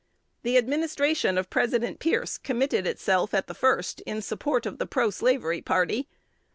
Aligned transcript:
The 0.41 0.57
administration 0.57 1.37
of 1.37 1.51
President 1.51 1.99
Pierce 1.99 2.39
committed 2.39 2.87
itself 2.87 3.35
at 3.35 3.45
the 3.45 3.53
first 3.53 4.01
in 4.07 4.23
support 4.23 4.65
of 4.65 4.79
the 4.79 4.87
proslavery 4.87 5.61
party. 5.63 6.07